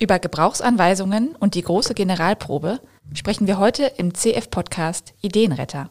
Über 0.00 0.18
Gebrauchsanweisungen 0.18 1.36
und 1.38 1.54
die 1.54 1.60
große 1.60 1.92
Generalprobe 1.92 2.80
sprechen 3.12 3.46
wir 3.46 3.58
heute 3.58 3.84
im 3.98 4.14
CF-Podcast 4.14 5.12
Ideenretter. 5.20 5.90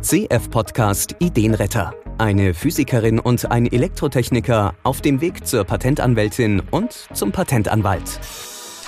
CF-Podcast 0.00 1.16
Ideenretter. 1.18 1.92
Eine 2.16 2.54
Physikerin 2.54 3.18
und 3.18 3.50
ein 3.50 3.66
Elektrotechniker 3.66 4.74
auf 4.84 5.02
dem 5.02 5.20
Weg 5.20 5.46
zur 5.46 5.64
Patentanwältin 5.64 6.62
und 6.70 7.08
zum 7.12 7.30
Patentanwalt. 7.30 8.20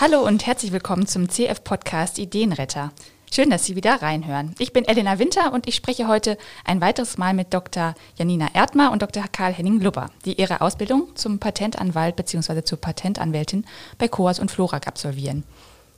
Hallo 0.00 0.26
und 0.26 0.46
herzlich 0.46 0.72
willkommen 0.72 1.06
zum 1.06 1.28
CF-Podcast 1.28 2.18
Ideenretter. 2.18 2.90
Schön, 3.34 3.48
dass 3.48 3.64
Sie 3.64 3.76
wieder 3.76 4.02
reinhören. 4.02 4.54
Ich 4.58 4.74
bin 4.74 4.84
Elena 4.84 5.18
Winter 5.18 5.54
und 5.54 5.66
ich 5.66 5.74
spreche 5.74 6.06
heute 6.06 6.36
ein 6.66 6.82
weiteres 6.82 7.16
Mal 7.16 7.32
mit 7.32 7.54
Dr. 7.54 7.94
Janina 8.16 8.48
Erdmer 8.52 8.92
und 8.92 9.00
Dr. 9.00 9.24
Karl-Henning 9.32 9.80
Lubber, 9.80 10.10
die 10.26 10.38
ihre 10.38 10.60
Ausbildung 10.60 11.08
zum 11.14 11.38
Patentanwalt 11.38 12.14
bzw. 12.14 12.62
zur 12.62 12.78
Patentanwältin 12.78 13.64
bei 13.96 14.06
Coas 14.06 14.38
und 14.38 14.50
Florag 14.50 14.86
absolvieren. 14.86 15.44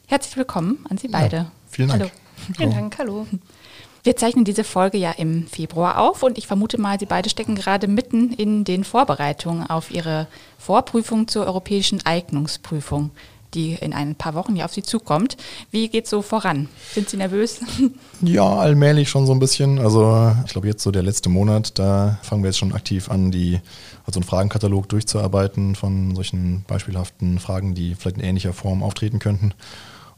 Herzlich 0.07 0.37
willkommen 0.37 0.87
an 0.89 0.97
Sie 0.97 1.09
beide. 1.09 1.37
Ja, 1.37 1.53
vielen 1.69 1.89
Dank. 1.89 2.03
Hallo. 2.03 2.11
Vielen 2.57 2.71
Dank, 2.71 2.99
hallo. 2.99 3.27
Wir 4.05 4.15
zeichnen 4.15 4.45
diese 4.45 4.63
Folge 4.63 4.99
ja 4.99 5.11
im 5.11 5.49
Februar 5.49 5.99
auf 5.99 6.23
und 6.23 6.39
ich 6.39 6.47
vermute 6.47 6.81
mal, 6.81 7.01
Sie 7.01 7.07
beide 7.07 7.31
stecken 7.31 7.57
gerade 7.57 7.89
mitten 7.89 8.33
in 8.33 8.63
den 8.63 8.85
Vorbereitungen 8.85 9.69
auf 9.69 9.91
Ihre 9.91 10.29
Vorprüfung 10.57 11.27
zur 11.27 11.47
europäischen 11.47 12.07
Eignungsprüfung 12.07 13.11
die 13.55 13.75
in 13.75 13.93
ein 13.93 14.15
paar 14.15 14.35
Wochen 14.35 14.57
ja 14.57 14.65
auf 14.65 14.73
Sie 14.73 14.83
zukommt. 14.83 15.37
Wie 15.71 15.89
geht 15.89 16.05
es 16.05 16.11
so 16.11 16.23
voran? 16.23 16.69
Sind 16.93 17.09
Sie 17.09 17.17
nervös? 17.17 17.61
Ja, 18.21 18.57
allmählich 18.57 19.11
schon 19.11 19.27
so 19.27 19.33
ein 19.33 19.39
bisschen. 19.39 19.79
Also 19.79 20.35
ich 20.47 20.53
glaube 20.53 20.67
jetzt 20.67 20.83
so 20.83 20.91
der 20.91 21.03
letzte 21.03 21.29
Monat, 21.29 21.79
da 21.79 22.19
fangen 22.23 22.43
wir 22.43 22.49
jetzt 22.49 22.59
schon 22.59 22.73
aktiv 22.73 23.11
an, 23.11 23.31
die 23.31 23.61
also 24.07 24.19
einen 24.19 24.27
Fragenkatalog 24.27 24.89
durchzuarbeiten 24.89 25.75
von 25.75 26.15
solchen 26.15 26.65
beispielhaften 26.67 27.39
Fragen, 27.39 27.75
die 27.75 27.95
vielleicht 27.95 28.17
in 28.17 28.25
ähnlicher 28.25 28.55
Form 28.55 28.83
auftreten 28.83 29.19
könnten. 29.19 29.53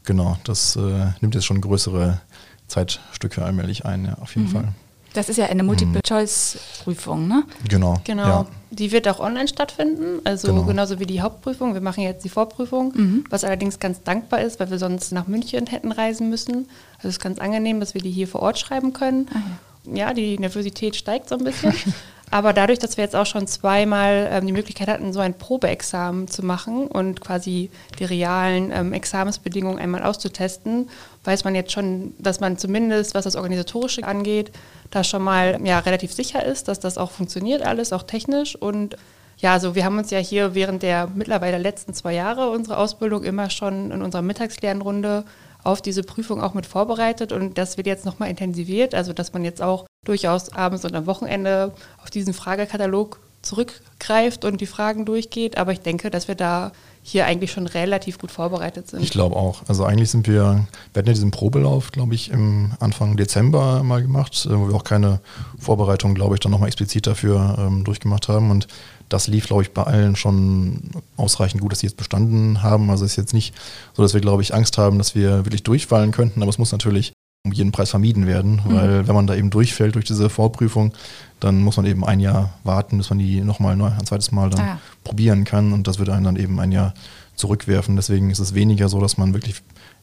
Genau, 0.05 0.37
das 0.45 0.77
äh, 0.77 1.07
nimmt 1.19 1.35
jetzt 1.35 1.45
schon 1.45 1.59
größere 1.59 2.21
Zeitstücke 2.67 3.43
allmählich 3.43 3.85
ein, 3.85 4.05
ja, 4.05 4.17
auf 4.19 4.35
jeden 4.35 4.47
mhm. 4.47 4.51
Fall. 4.51 4.73
Das 5.17 5.29
ist 5.29 5.37
ja 5.37 5.47
eine 5.47 5.63
Multiple-Choice-Prüfung, 5.63 7.27
ne? 7.27 7.43
Genau. 7.67 7.99
Genau. 8.03 8.27
Ja. 8.27 8.45
Die 8.69 8.91
wird 8.91 9.07
auch 9.07 9.19
online 9.19 9.47
stattfinden, 9.47 10.21
also 10.25 10.49
genau. 10.49 10.63
genauso 10.65 10.99
wie 10.99 11.07
die 11.07 11.21
Hauptprüfung. 11.21 11.73
Wir 11.73 11.81
machen 11.81 12.03
jetzt 12.03 12.23
die 12.23 12.29
Vorprüfung, 12.29 12.93
mhm. 12.95 13.23
was 13.31 13.43
allerdings 13.43 13.79
ganz 13.79 14.03
dankbar 14.03 14.41
ist, 14.41 14.59
weil 14.59 14.69
wir 14.69 14.77
sonst 14.77 15.11
nach 15.11 15.25
München 15.25 15.65
hätten 15.65 15.91
reisen 15.91 16.29
müssen. 16.29 16.69
Also 16.97 17.07
es 17.07 17.15
ist 17.15 17.19
ganz 17.19 17.39
angenehm, 17.39 17.79
dass 17.79 17.95
wir 17.95 18.01
die 18.01 18.11
hier 18.11 18.27
vor 18.27 18.43
Ort 18.43 18.59
schreiben 18.59 18.93
können. 18.93 19.27
Ah, 19.33 19.39
ja. 19.85 20.09
ja, 20.09 20.13
die 20.13 20.37
Nervosität 20.37 20.95
steigt 20.95 21.29
so 21.29 21.35
ein 21.35 21.43
bisschen. 21.43 21.73
Aber 22.29 22.51
dadurch, 22.51 22.79
dass 22.79 22.97
wir 22.97 23.05
jetzt 23.05 23.15
auch 23.15 23.25
schon 23.25 23.47
zweimal 23.47 24.27
ähm, 24.29 24.45
die 24.45 24.51
Möglichkeit 24.51 24.89
hatten, 24.89 25.13
so 25.13 25.21
ein 25.21 25.37
Probeexamen 25.37 26.27
zu 26.27 26.43
machen 26.43 26.87
und 26.87 27.21
quasi 27.21 27.69
die 27.99 28.03
realen 28.03 28.71
ähm, 28.71 28.91
Examensbedingungen 28.91 29.79
einmal 29.79 30.03
auszutesten, 30.03 30.89
weiß 31.23 31.45
man 31.45 31.55
jetzt 31.55 31.71
schon, 31.71 32.13
dass 32.19 32.41
man 32.41 32.57
zumindest, 32.57 33.15
was 33.15 33.23
das 33.23 33.37
Organisatorische 33.37 34.03
angeht, 34.03 34.51
da 34.91 35.05
schon 35.05 35.21
mal 35.21 35.57
ja, 35.63 35.79
relativ 35.79 36.11
sicher 36.11 36.43
ist, 36.43 36.67
dass 36.67 36.81
das 36.81 36.97
auch 36.97 37.11
funktioniert 37.11 37.61
alles, 37.61 37.93
auch 37.93 38.03
technisch. 38.03 38.55
Und 38.57 38.97
ja, 39.37 39.53
also 39.53 39.75
wir 39.75 39.85
haben 39.85 39.97
uns 39.97 40.11
ja 40.11 40.19
hier 40.19 40.53
während 40.53 40.83
der 40.83 41.09
mittlerweile 41.13 41.57
letzten 41.57 41.93
zwei 41.93 42.13
Jahre 42.13 42.49
unserer 42.49 42.79
Ausbildung 42.79 43.23
immer 43.23 43.49
schon 43.49 43.91
in 43.91 44.01
unserer 44.01 44.21
Mittagslernrunde 44.21 45.23
auf 45.63 45.81
diese 45.81 46.03
Prüfung 46.03 46.41
auch 46.41 46.53
mit 46.53 46.65
vorbereitet 46.65 47.31
und 47.31 47.57
das 47.57 47.77
wird 47.77 47.87
jetzt 47.87 48.05
nochmal 48.05 48.29
intensiviert, 48.29 48.95
also 48.95 49.11
dass 49.11 49.33
man 49.33 49.43
jetzt 49.43 49.61
auch 49.61 49.85
durchaus 50.07 50.53
abends 50.53 50.85
und 50.85 50.95
am 50.95 51.05
Wochenende 51.05 51.73
auf 52.01 52.09
diesen 52.09 52.33
Fragekatalog 52.33 53.19
zurückgreift 53.41 54.45
und 54.45 54.61
die 54.61 54.65
Fragen 54.65 55.05
durchgeht. 55.05 55.57
Aber 55.57 55.71
ich 55.71 55.81
denke, 55.81 56.09
dass 56.09 56.27
wir 56.27 56.35
da 56.35 56.71
hier 57.03 57.25
eigentlich 57.25 57.53
schon 57.53 57.67
relativ 57.67 58.19
gut 58.19 58.31
vorbereitet 58.31 58.89
sind. 58.89 59.01
Ich 59.01 59.11
glaube 59.11 59.37
auch. 59.37 59.61
Also 59.69 59.85
eigentlich 59.85 60.11
sind 60.11 60.27
wir, 60.27 60.67
wir 60.91 60.99
hatten 60.99 61.07
ja 61.07 61.13
diesen 61.13 61.31
Probelauf, 61.31 61.91
glaube 61.91 62.13
ich, 62.15 62.31
im 62.31 62.73
Anfang 62.81 63.15
Dezember 63.15 63.81
mal 63.83 64.01
gemacht, 64.01 64.45
äh, 64.45 64.59
wo 64.59 64.67
wir 64.67 64.75
auch 64.75 64.83
keine 64.83 65.21
Vorbereitung, 65.57 66.15
glaube 66.15 66.35
ich, 66.35 66.41
dann 66.41 66.51
nochmal 66.51 66.67
explizit 66.67 67.07
dafür 67.07 67.55
ähm, 67.59 67.85
durchgemacht 67.85 68.27
haben. 68.27 68.51
Und 68.51 68.67
das 69.07 69.27
lief, 69.27 69.47
glaube 69.47 69.61
ich, 69.61 69.71
bei 69.71 69.83
allen 69.83 70.17
schon 70.17 70.91
ausreichend 71.15 71.61
gut, 71.61 71.71
dass 71.71 71.79
sie 71.79 71.87
jetzt 71.87 71.95
bestanden 71.95 72.61
haben. 72.61 72.89
Also 72.89 73.05
es 73.05 73.11
ist 73.11 73.17
jetzt 73.17 73.33
nicht 73.33 73.55
so, 73.93 74.01
dass 74.01 74.13
wir, 74.13 74.19
glaube 74.19 74.41
ich, 74.41 74.53
Angst 74.53 74.77
haben, 74.77 74.97
dass 74.97 75.15
wir 75.15 75.45
wirklich 75.45 75.63
durchfallen 75.63 76.11
könnten, 76.11 76.41
aber 76.41 76.49
es 76.49 76.57
muss 76.57 76.73
natürlich 76.73 77.13
um 77.47 77.53
jeden 77.53 77.71
Preis 77.71 77.89
vermieden 77.89 78.27
werden, 78.27 78.61
mhm. 78.65 78.75
weil 78.75 79.07
wenn 79.07 79.15
man 79.15 79.27
da 79.27 79.35
eben 79.35 79.49
durchfällt 79.49 79.95
durch 79.95 80.05
diese 80.05 80.29
Vorprüfung, 80.29 80.93
dann 81.39 81.61
muss 81.61 81.77
man 81.77 81.85
eben 81.85 82.05
ein 82.05 82.19
Jahr 82.19 82.53
warten, 82.63 82.97
bis 82.97 83.09
man 83.09 83.19
die 83.19 83.41
nochmal 83.41 83.79
ein 83.79 84.05
zweites 84.05 84.31
Mal 84.31 84.49
dann 84.49 84.59
ah. 84.59 84.79
probieren 85.03 85.43
kann 85.43 85.71
und 85.73 85.87
das 85.87 85.99
würde 85.99 86.13
einen 86.13 86.25
dann 86.25 86.35
eben 86.35 86.59
ein 86.59 86.71
Jahr 86.71 86.93
zurückwerfen. 87.35 87.95
Deswegen 87.95 88.29
ist 88.29 88.39
es 88.39 88.53
weniger 88.53 88.89
so, 88.89 88.99
dass 88.99 89.17
man 89.17 89.33
wirklich 89.33 89.61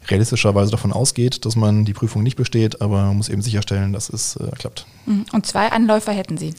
realistischerweise 0.09 0.71
davon 0.71 0.93
ausgeht, 0.93 1.44
dass 1.44 1.56
man 1.56 1.84
die 1.84 1.93
Prüfung 1.93 2.22
nicht 2.22 2.37
besteht, 2.37 2.81
aber 2.81 3.06
man 3.06 3.16
muss 3.16 3.28
eben 3.28 3.43
sicherstellen, 3.43 3.93
dass 3.93 4.09
es 4.09 4.37
äh, 4.37 4.50
klappt. 4.56 4.87
Mhm. 5.06 5.26
Und 5.32 5.47
zwei 5.47 5.72
Anläufer 5.72 6.12
hätten 6.12 6.38
Sie? 6.38 6.55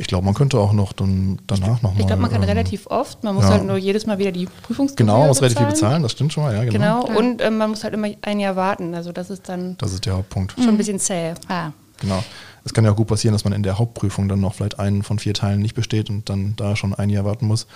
Ich 0.00 0.06
glaube, 0.06 0.24
man 0.24 0.32
könnte 0.32 0.58
auch 0.58 0.72
noch 0.72 0.94
dann 0.94 1.38
danach 1.46 1.82
nochmal. 1.82 2.00
Ich 2.00 2.06
glaube, 2.06 2.22
man 2.22 2.30
kann 2.30 2.42
ähm, 2.42 2.48
relativ 2.48 2.86
oft. 2.86 3.22
Man 3.22 3.34
muss 3.34 3.44
ja. 3.44 3.50
halt 3.50 3.66
nur 3.66 3.76
jedes 3.76 4.06
Mal 4.06 4.18
wieder 4.18 4.32
die 4.32 4.46
Prüfungsgebühr 4.62 5.06
Genau, 5.06 5.18
man 5.18 5.28
muss 5.28 5.42
relativ 5.42 5.58
viel 5.58 5.66
bezahlen, 5.66 6.02
das 6.02 6.12
stimmt 6.12 6.32
schon 6.32 6.42
mal, 6.42 6.54
ja, 6.54 6.64
genau. 6.64 7.04
Genau, 7.04 7.18
und 7.18 7.42
ähm, 7.42 7.58
man 7.58 7.68
muss 7.68 7.84
halt 7.84 7.92
immer 7.92 8.08
ein 8.22 8.40
Jahr 8.40 8.56
warten. 8.56 8.94
Also 8.94 9.12
das 9.12 9.28
ist 9.28 9.50
dann. 9.50 9.76
Das 9.76 9.92
ist 9.92 10.06
der 10.06 10.14
Hauptpunkt. 10.14 10.54
Schon 10.54 10.68
ein 10.68 10.78
bisschen 10.78 10.98
zäh. 10.98 11.34
Ah. 11.48 11.72
Genau. 12.00 12.24
Es 12.64 12.72
kann 12.72 12.84
ja 12.86 12.92
auch 12.92 12.96
gut 12.96 13.08
passieren, 13.08 13.34
dass 13.34 13.44
man 13.44 13.52
in 13.52 13.62
der 13.62 13.78
Hauptprüfung 13.78 14.26
dann 14.26 14.40
noch 14.40 14.54
vielleicht 14.54 14.78
einen 14.78 15.02
von 15.02 15.18
vier 15.18 15.34
Teilen 15.34 15.60
nicht 15.60 15.74
besteht 15.74 16.08
und 16.08 16.30
dann 16.30 16.54
da 16.56 16.76
schon 16.76 16.94
ein 16.94 17.10
Jahr 17.10 17.26
warten 17.26 17.46
muss. 17.46 17.66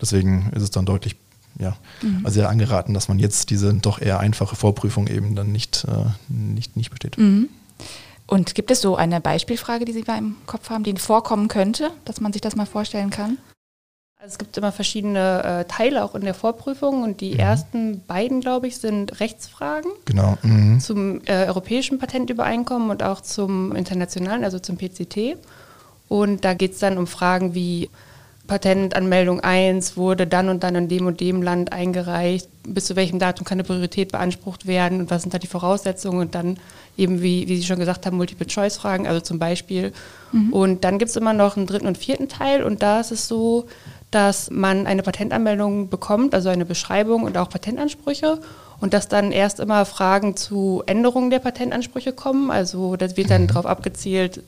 Deswegen 0.00 0.50
ist 0.56 0.62
es 0.62 0.72
dann 0.72 0.84
deutlich 0.84 1.14
ja, 1.60 1.76
mhm. 2.02 2.22
also 2.24 2.40
sehr 2.40 2.48
angeraten, 2.48 2.92
dass 2.92 3.08
man 3.08 3.20
jetzt 3.20 3.50
diese 3.50 3.72
doch 3.74 4.00
eher 4.00 4.18
einfache 4.18 4.56
Vorprüfung 4.56 5.06
eben 5.06 5.36
dann 5.36 5.52
nicht, 5.52 5.84
äh, 5.84 6.10
nicht, 6.28 6.76
nicht 6.76 6.90
besteht. 6.90 7.18
Mhm. 7.18 7.48
Und 8.28 8.54
gibt 8.54 8.70
es 8.70 8.82
so 8.82 8.94
eine 8.94 9.20
Beispielfrage, 9.22 9.86
die 9.86 9.92
Sie 9.92 10.04
da 10.04 10.16
im 10.16 10.36
Kopf 10.46 10.68
haben, 10.68 10.84
die 10.84 10.94
vorkommen 10.96 11.48
könnte, 11.48 11.90
dass 12.04 12.20
man 12.20 12.32
sich 12.32 12.42
das 12.42 12.56
mal 12.56 12.66
vorstellen 12.66 13.08
kann? 13.08 13.38
Also 14.20 14.32
es 14.32 14.38
gibt 14.38 14.58
immer 14.58 14.70
verschiedene 14.70 15.44
äh, 15.44 15.64
Teile 15.64 16.04
auch 16.04 16.14
in 16.14 16.22
der 16.22 16.34
Vorprüfung 16.34 17.04
und 17.04 17.22
die 17.22 17.34
mhm. 17.34 17.40
ersten 17.40 18.04
beiden, 18.06 18.40
glaube 18.40 18.66
ich, 18.66 18.76
sind 18.76 19.20
Rechtsfragen. 19.20 19.90
Genau. 20.04 20.36
Mhm. 20.42 20.78
Zum 20.78 21.22
äh, 21.24 21.46
europäischen 21.46 21.98
Patentübereinkommen 21.98 22.90
und 22.90 23.02
auch 23.02 23.22
zum 23.22 23.74
internationalen, 23.74 24.44
also 24.44 24.58
zum 24.58 24.76
PCT. 24.76 25.38
Und 26.08 26.44
da 26.44 26.52
geht 26.52 26.72
es 26.72 26.80
dann 26.80 26.98
um 26.98 27.06
Fragen 27.06 27.54
wie 27.54 27.88
Patentanmeldung 28.48 29.40
1 29.40 29.96
wurde 29.96 30.26
dann 30.26 30.48
und 30.48 30.64
dann 30.64 30.74
in 30.74 30.88
dem 30.88 31.06
und 31.06 31.20
dem 31.20 31.42
Land 31.42 31.72
eingereicht. 31.72 32.48
Bis 32.66 32.86
zu 32.86 32.96
welchem 32.96 33.18
Datum 33.18 33.44
kann 33.44 33.56
eine 33.56 33.64
Priorität 33.64 34.10
beansprucht 34.10 34.66
werden 34.66 35.00
und 35.00 35.10
was 35.10 35.22
sind 35.22 35.32
da 35.32 35.38
die 35.38 35.46
Voraussetzungen 35.46 36.18
und 36.18 36.34
dann 36.34 36.56
eben, 36.96 37.22
wie, 37.22 37.46
wie 37.46 37.56
Sie 37.58 37.64
schon 37.64 37.78
gesagt 37.78 38.06
haben, 38.06 38.16
Multiple-Choice-Fragen, 38.16 39.06
also 39.06 39.20
zum 39.20 39.38
Beispiel. 39.38 39.92
Mhm. 40.32 40.52
Und 40.52 40.84
dann 40.84 40.98
gibt 40.98 41.10
es 41.10 41.16
immer 41.16 41.34
noch 41.34 41.56
einen 41.56 41.66
dritten 41.66 41.86
und 41.86 41.98
vierten 41.98 42.28
Teil 42.28 42.64
und 42.64 42.82
da 42.82 43.00
ist 43.00 43.12
es 43.12 43.28
so, 43.28 43.66
dass 44.10 44.50
man 44.50 44.86
eine 44.86 45.02
Patentanmeldung 45.02 45.90
bekommt, 45.90 46.34
also 46.34 46.48
eine 46.48 46.64
Beschreibung 46.64 47.24
und 47.24 47.36
auch 47.36 47.50
Patentansprüche 47.50 48.40
und 48.80 48.94
dass 48.94 49.08
dann 49.08 49.32
erst 49.32 49.60
immer 49.60 49.84
Fragen 49.84 50.36
zu 50.36 50.82
Änderungen 50.86 51.30
der 51.30 51.40
Patentansprüche 51.40 52.12
kommen. 52.12 52.50
Also 52.50 52.96
das 52.96 53.16
wird 53.16 53.30
dann 53.30 53.42
mhm. 53.42 53.48
darauf 53.48 53.66
abgezielt, 53.66 54.42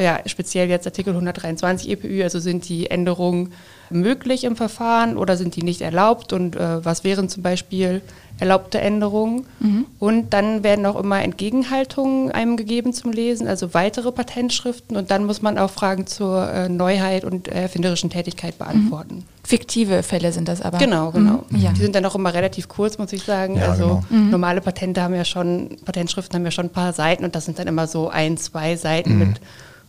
ja, 0.00 0.20
speziell 0.26 0.68
jetzt 0.68 0.86
Artikel 0.86 1.10
123 1.10 1.90
EPÜ, 1.90 2.22
also 2.22 2.38
sind 2.38 2.68
die 2.68 2.90
Änderungen 2.90 3.52
möglich 3.90 4.44
im 4.44 4.56
Verfahren 4.56 5.16
oder 5.16 5.36
sind 5.36 5.56
die 5.56 5.62
nicht 5.62 5.82
erlaubt 5.82 6.32
und 6.32 6.56
äh, 6.56 6.84
was 6.84 7.04
wären 7.04 7.28
zum 7.28 7.42
Beispiel 7.42 8.00
erlaubte 8.38 8.80
Änderungen. 8.80 9.46
Mhm. 9.60 9.86
Und 9.98 10.32
dann 10.32 10.64
werden 10.64 10.84
auch 10.86 10.98
immer 10.98 11.22
Entgegenhaltungen 11.22 12.32
einem 12.32 12.56
gegeben 12.56 12.92
zum 12.92 13.12
Lesen, 13.12 13.46
also 13.46 13.74
weitere 13.74 14.10
Patentschriften 14.10 14.96
und 14.96 15.10
dann 15.10 15.26
muss 15.26 15.42
man 15.42 15.58
auch 15.58 15.70
Fragen 15.70 16.06
zur 16.06 16.50
äh, 16.50 16.68
Neuheit 16.68 17.24
und 17.24 17.48
erfinderischen 17.48 18.10
Tätigkeit 18.10 18.58
beantworten. 18.58 19.16
Mhm. 19.16 19.24
Fiktive 19.44 20.02
Fälle 20.02 20.32
sind 20.32 20.48
das 20.48 20.62
aber. 20.62 20.78
Genau, 20.78 21.10
genau. 21.10 21.44
Mhm. 21.50 21.58
Ja. 21.58 21.72
Die 21.72 21.80
sind 21.80 21.94
dann 21.94 22.04
auch 22.06 22.14
immer 22.14 22.34
relativ 22.34 22.68
kurz, 22.68 22.98
muss 22.98 23.12
ich 23.12 23.22
sagen. 23.22 23.56
Ja, 23.56 23.70
also 23.70 24.02
genau. 24.08 24.22
Mhm. 24.22 24.30
normale 24.30 24.60
Patente 24.60 25.02
haben 25.02 25.14
ja 25.14 25.24
schon, 25.24 25.76
Patentschriften 25.84 26.36
haben 26.36 26.44
ja 26.44 26.50
schon 26.50 26.66
ein 26.66 26.72
paar 26.72 26.92
Seiten 26.92 27.24
und 27.24 27.34
das 27.34 27.44
sind 27.44 27.58
dann 27.58 27.68
immer 27.68 27.86
so 27.86 28.08
ein, 28.08 28.38
zwei 28.38 28.76
Seiten 28.76 29.14
mhm. 29.14 29.18
mit 29.18 29.40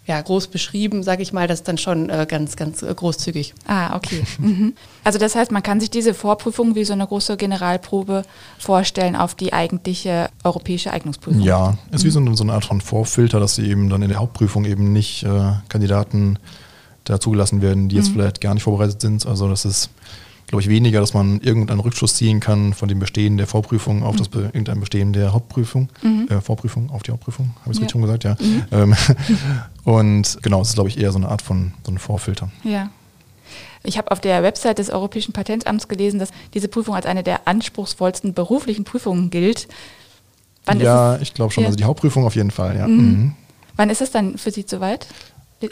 ja, 0.05 0.19
groß 0.21 0.47
beschrieben, 0.47 1.01
sage 1.01 1.23
ich 1.23 1.31
mal, 1.31 1.47
das 1.47 1.59
ist 1.59 1.67
dann 1.67 1.77
schon 1.77 2.09
äh, 2.09 2.25
ganz, 2.27 2.57
ganz 2.57 2.81
äh, 2.81 2.94
großzügig. 2.94 3.53
Ah, 3.65 3.95
okay. 3.95 4.23
Mhm. 4.38 4.73
Also 5.03 5.19
das 5.19 5.35
heißt, 5.35 5.51
man 5.51 5.63
kann 5.63 5.79
sich 5.79 5.89
diese 5.89 6.13
Vorprüfung 6.13 6.75
wie 6.75 6.83
so 6.83 6.94
eine 6.94 7.07
große 7.07 7.38
Generalprobe 7.38 8.23
vorstellen 8.57 9.15
auf 9.15 9.35
die 9.35 9.53
eigentliche 9.53 10.29
europäische 10.44 10.91
Eignungsprüfung. 10.91 11.41
Ja, 11.41 11.77
es 11.91 11.97
ist 11.97 12.03
mhm. 12.03 12.07
wie 12.07 12.11
so 12.11 12.19
eine, 12.19 12.38
so 12.38 12.44
eine, 12.44 12.53
Art 12.53 12.65
von 12.65 12.81
Vorfilter, 12.81 13.39
dass 13.39 13.55
sie 13.55 13.69
eben 13.69 13.89
dann 13.89 14.01
in 14.01 14.09
der 14.09 14.19
Hauptprüfung 14.19 14.65
eben 14.65 14.91
nicht 14.91 15.23
äh, 15.23 15.53
Kandidaten 15.69 16.39
da 17.06 17.19
zugelassen 17.19 17.61
werden, 17.61 17.89
die 17.89 17.95
jetzt 17.95 18.09
mhm. 18.09 18.13
vielleicht 18.13 18.41
gar 18.41 18.53
nicht 18.53 18.63
vorbereitet 18.63 19.01
sind. 19.01 19.25
Also 19.25 19.47
das 19.47 19.63
ist 19.65 19.89
glaube 20.48 20.62
ich, 20.62 20.69
weniger, 20.69 21.00
dass 21.00 21.13
man 21.13 21.40
irgendeinen 21.42 21.80
Rückschluss 21.80 22.16
ziehen 22.16 22.40
kann 22.40 22.74
von 22.74 22.88
dem 22.90 23.00
Bestehen 23.00 23.38
der 23.38 23.48
Vorprüfung 23.48 24.04
auf 24.04 24.16
mhm. 24.16 24.19
das 24.19 24.30
Be 24.30 24.40
irgendein 24.45 24.80
Bestehen 24.80 25.13
der 25.13 25.34
Hauptprüfung, 25.34 25.90
mhm. 26.01 26.28
äh, 26.30 26.42
Vorprüfung 26.42 26.90
auf 26.92 27.04
die 27.04 27.12
Hauptprüfung, 27.12 27.51
habe 27.62 27.72
ich 27.72 27.72
es 27.72 27.78
ja. 27.78 27.81
richtig 27.81 27.92
schon 27.92 28.01
gesagt, 28.01 28.24
ja. 28.24 28.36
Mhm. 28.40 28.63
Ähm, 28.72 28.95
und 29.84 30.38
genau, 30.42 30.62
es 30.62 30.69
ist, 30.69 30.75
glaube 30.75 30.90
ich, 30.90 31.00
eher 31.00 31.12
so 31.12 31.18
eine 31.18 31.30
Art 31.30 31.42
von 31.42 31.74
so 31.84 31.92
einem 31.92 31.98
Vorfilter. 31.98 32.50
Ja. 32.63 32.90
Ich 33.84 33.98
habe 33.98 34.12
auf 34.12 34.22
der 34.22 34.44
Website 34.44 34.80
des 34.80 34.90
Europäischen 34.90 35.34
Patentamts 35.34 35.88
gelesen, 35.88 36.19
dass 36.19 36.30
diese 36.54 36.69
Prüfung 36.69 36.95
als 36.95 37.06
eine 37.06 37.22
der 37.22 37.48
anspruchsvollsten 37.48 38.34
beruflichen 38.34 38.86
Prüfungen 38.86 39.30
gilt. 39.30 39.68
Wann 40.66 40.80
ja, 40.80 41.18
ich 41.18 41.34
glaube 41.34 41.51
schon. 41.51 41.63
Ja. 41.63 41.68
Also 41.68 41.78
die 41.78 41.84
Hauptprüfung 41.84 42.25
auf 42.25 42.36
jeden 42.36 42.51
Fall, 42.51 42.78
ja. 42.78 42.88
Mhm. 42.88 42.98
Mhm. 42.98 43.36
Wann 43.75 43.90
ist 43.90 44.01
es 44.01 44.12
dann 44.12 44.38
für 44.38 44.51
Sie 44.51 44.66
soweit? 44.68 45.07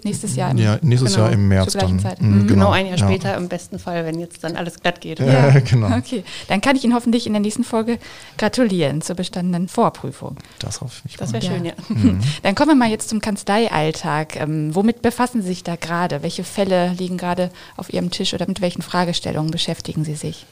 Nächstes 0.04 0.36
Jahr. 0.36 0.52
Im, 0.52 0.58
ja, 0.58 0.78
nächstes 0.82 1.14
genau, 1.14 1.26
Jahr 1.26 1.34
im 1.34 1.48
März 1.48 1.74
dann. 1.74 2.00
Zeit. 2.00 2.22
Mhm. 2.22 2.48
Genau, 2.48 2.54
genau, 2.54 2.72
ein 2.72 2.88
Jahr 2.88 2.98
ja. 2.98 3.06
später 3.06 3.38
im 3.38 3.48
besten 3.50 3.80
Fall, 3.80 4.06
wenn 4.06 4.20
jetzt 4.20 4.44
dann 4.44 4.56
alles 4.56 4.80
glatt 4.80 5.02
geht. 5.02 5.20
Ja, 5.20 5.60
genau. 5.60 5.96
Okay, 5.98 6.24
dann 6.48 6.62
kann 6.62 6.76
ich 6.76 6.84
Ihnen 6.84 6.94
hoffentlich 6.94 7.28
in 7.28 7.34
der 7.34 7.42
nächsten 7.42 7.64
Folge 7.64 8.00
gratulieren 8.38 9.02
zur 9.02 9.16
bestandenen 9.16 9.68
Vorprüfung. 9.68 10.38
Das 10.60 10.82
hoffe 10.82 11.02
ich. 11.08 11.18
Das 11.18 11.34
wäre 11.34 11.46
schön, 11.46 11.66
ja. 11.66 11.74
Mhm. 11.90 12.20
Dann 12.44 12.56
kommen 12.56 12.70
wir 12.70 12.76
mal 12.76 12.90
jetzt 12.90 13.10
zum 13.10 13.22
Kanzleialltag. 13.22 14.36
Ähm, 14.36 14.74
womit 14.74 15.02
befassen 15.02 15.42
Sie 15.42 15.50
sich 15.50 15.64
da 15.64 15.76
gerade? 15.76 16.24
Welche 16.24 16.44
Fälle 16.44 16.94
liegen 16.94 17.18
gerade 17.18 17.52
auf 17.78 17.94
Ihrem 17.94 18.12
Tisch 18.12 18.34
oder 18.34 18.48
mit 18.48 18.62
welchen 18.62 18.82
Fragestellungen 18.82 19.52
beschäftigen 19.52 20.04
Sie 20.04 20.16
sich? 20.16 20.46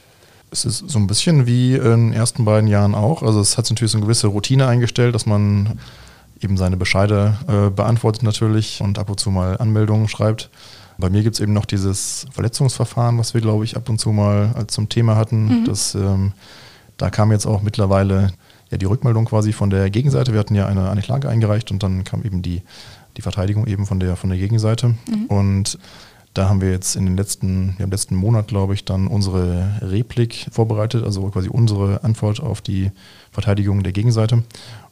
Es 0.51 0.65
ist 0.65 0.89
so 0.89 0.97
ein 0.97 1.07
bisschen 1.07 1.45
wie 1.45 1.75
in 1.75 1.83
den 1.83 2.13
ersten 2.13 2.43
beiden 2.45 2.67
Jahren 2.67 2.95
auch. 2.95 3.21
Also 3.21 3.39
es 3.39 3.57
hat 3.57 3.69
natürlich 3.69 3.91
so 3.91 3.97
eine 3.97 4.05
gewisse 4.05 4.27
Routine 4.27 4.67
eingestellt, 4.67 5.13
dass 5.13 5.25
man 5.25 5.79
eben 6.41 6.57
seine 6.57 6.77
Bescheide 6.77 7.37
äh, 7.47 7.69
beantwortet 7.69 8.23
natürlich 8.23 8.81
und 8.81 8.99
ab 8.99 9.09
und 9.09 9.19
zu 9.19 9.31
mal 9.31 9.57
Anmeldungen 9.57 10.07
schreibt. 10.07 10.49
Bei 10.97 11.09
mir 11.09 11.23
gibt 11.23 11.35
es 11.35 11.39
eben 11.39 11.53
noch 11.53 11.65
dieses 11.65 12.25
Verletzungsverfahren, 12.31 13.17
was 13.17 13.33
wir, 13.33 13.39
glaube 13.39 13.63
ich, 13.63 13.77
ab 13.77 13.87
und 13.87 13.99
zu 13.99 14.11
mal 14.11 14.51
als 14.55 14.73
zum 14.73 14.89
Thema 14.89 15.15
hatten. 15.15 15.61
Mhm. 15.61 15.65
Das, 15.65 15.95
ähm, 15.95 16.33
da 16.97 17.09
kam 17.09 17.31
jetzt 17.31 17.45
auch 17.45 17.61
mittlerweile 17.61 18.33
ja, 18.69 18.77
die 18.77 18.85
Rückmeldung 18.85 19.25
quasi 19.25 19.53
von 19.53 19.69
der 19.69 19.89
Gegenseite. 19.89 20.33
Wir 20.33 20.39
hatten 20.39 20.55
ja 20.55 20.67
eine, 20.67 20.89
eine 20.89 21.01
Klage 21.01 21.29
eingereicht 21.29 21.71
und 21.71 21.83
dann 21.83 22.03
kam 22.03 22.23
eben 22.23 22.41
die, 22.41 22.61
die 23.15 23.21
Verteidigung 23.21 23.65
eben 23.65 23.85
von 23.85 24.01
der, 24.01 24.17
von 24.17 24.29
der 24.29 24.39
Gegenseite. 24.39 24.89
Mhm. 24.89 25.25
Und 25.29 25.79
da 26.33 26.49
haben 26.49 26.61
wir 26.61 26.69
jetzt 26.69 26.95
in 26.95 27.05
den 27.05 27.17
letzten, 27.17 27.75
ja, 27.79 27.85
im 27.85 27.91
letzten 27.91 28.15
Monat, 28.15 28.47
glaube 28.49 28.73
ich, 28.73 28.83
dann 28.83 29.07
unsere 29.07 29.79
Replik 29.81 30.47
vorbereitet, 30.51 31.03
also 31.03 31.23
quasi 31.29 31.47
unsere 31.47 32.03
Antwort 32.03 32.41
auf 32.41 32.61
die 32.61 32.91
Verteidigung 33.31 33.83
der 33.83 33.93
Gegenseite. 33.93 34.43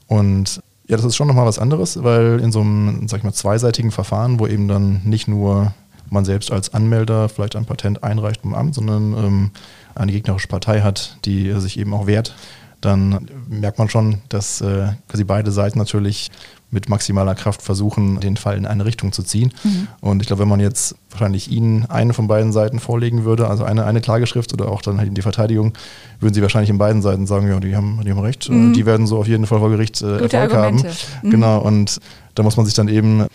Und 0.08 0.62
ja, 0.88 0.96
das 0.96 1.06
ist 1.06 1.16
schon 1.16 1.28
nochmal 1.28 1.46
was 1.46 1.60
anderes, 1.60 2.02
weil 2.04 2.40
in 2.40 2.52
so 2.52 2.62
einem, 2.62 3.08
sag 3.08 3.20
ich 3.20 3.24
mal, 3.24 3.34
zweiseitigen 3.34 3.92
Verfahren, 3.92 4.40
wo 4.40 4.48
eben 4.48 4.68
dann 4.68 5.02
nicht 5.04 5.28
nur 5.28 5.74
man 6.10 6.24
selbst 6.24 6.52
als 6.52 6.74
Anmelder 6.74 7.28
vielleicht 7.28 7.56
ein 7.58 7.66
Patent 7.66 8.04
einreicht 8.04 8.42
im 8.44 8.54
Amt, 8.54 8.76
sondern 8.76 9.14
ähm, 9.14 9.52
eine 9.96 10.12
gegnerische 10.14 10.48
Partei 10.48 10.82
hat, 10.82 11.18
die 11.26 11.52
sich 11.60 11.78
eben 11.78 11.94
auch 11.94 12.08
wehrt, 12.08 12.36
dann 12.82 13.28
merkt 13.50 13.80
man 13.80 13.90
schon, 13.90 14.22
dass 14.30 14.62
äh, 14.62 14.90
quasi 15.08 15.24
beide 15.24 15.52
Seiten 15.52 15.80
natürlich 15.80 16.30
mit 16.70 16.90
maximaler 16.90 17.34
Kraft 17.34 17.62
versuchen, 17.62 18.20
den 18.20 18.36
Fall 18.36 18.58
in 18.58 18.66
eine 18.66 18.86
Richtung 18.86 19.14
zu 19.14 19.24
ziehen. 19.24 19.54
Mhm. 19.64 19.88
Und 20.02 20.22
ich 20.22 20.28
glaube, 20.28 20.42
wenn 20.42 20.50
man 20.50 20.60
jetzt 20.60 20.96
wahrscheinlich 21.10 21.50
Ihnen 21.50 21.86
eine 21.86 22.14
von 22.14 22.28
beiden 22.28 22.52
Seiten 22.52 22.80
vorlegen 22.80 23.24
würde, 23.24 23.48
also 23.48 23.64
eine, 23.64 23.86
eine 23.86 24.02
Klageschrift 24.02 24.54
oder 24.54 24.70
auch 24.70 24.82
dann 24.82 25.00
halt 25.00 25.16
die 25.16 25.22
Verteidigung, 25.22 25.74
würden 26.20 26.34
Sie 26.34 26.42
wahrscheinlich 26.42 26.70
in 26.70 26.78
beiden 26.78 27.02
Seiten 27.02 27.26
sagen, 27.26 27.48
ja, 27.48 27.60
die 27.60 27.76
haben, 27.76 28.02
die 28.04 28.12
haben 28.12 28.20
recht, 28.20 28.50
mhm. 28.50 28.74
die 28.74 28.86
werden 28.86 29.08
so 29.08 29.18
auf 29.18 29.28
jeden 29.28 29.46
Fall 29.46 29.60
vor 29.60 29.70
Gericht 29.70 30.02
äh, 30.02 30.24
Erfolg 30.24 30.54
Argumente. 30.54 30.90
haben. 30.90 30.96
Mhm. 31.24 31.30
Genau, 31.30 31.60
und 31.62 32.00
da 32.36 32.44
muss 32.44 32.58
man 32.58 32.66
sich 32.66 32.76
dann 32.76 32.90
eben 32.90 33.26